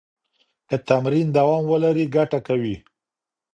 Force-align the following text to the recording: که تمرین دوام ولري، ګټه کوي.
که 0.69 0.75
تمرین 0.87 1.27
دوام 1.37 1.63
ولري، 1.71 2.05
ګټه 2.15 2.39
کوي. 2.47 2.75